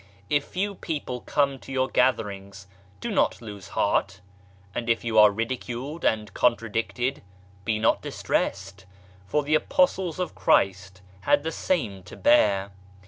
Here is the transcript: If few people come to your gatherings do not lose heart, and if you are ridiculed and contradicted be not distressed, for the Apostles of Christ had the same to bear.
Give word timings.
If 0.31 0.45
few 0.45 0.73
people 0.73 1.21
come 1.27 1.59
to 1.59 1.71
your 1.71 1.87
gatherings 1.87 2.65
do 3.01 3.11
not 3.11 3.39
lose 3.39 3.67
heart, 3.77 4.19
and 4.73 4.89
if 4.89 5.03
you 5.03 5.19
are 5.19 5.29
ridiculed 5.29 6.03
and 6.03 6.33
contradicted 6.33 7.21
be 7.65 7.77
not 7.77 8.01
distressed, 8.01 8.87
for 9.27 9.43
the 9.43 9.53
Apostles 9.53 10.17
of 10.17 10.33
Christ 10.33 11.03
had 11.19 11.43
the 11.43 11.51
same 11.51 12.01
to 12.05 12.17
bear. 12.17 12.71